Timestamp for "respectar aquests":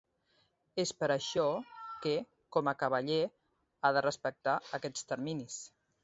4.05-5.05